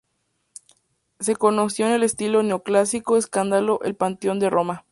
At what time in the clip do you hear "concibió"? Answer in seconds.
1.35-1.93